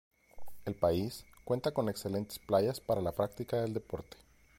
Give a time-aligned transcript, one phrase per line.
[0.65, 4.17] El país cuenta con excelentes playas para la práctica del deporte.